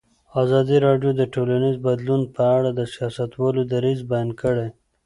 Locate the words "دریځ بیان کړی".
3.73-4.67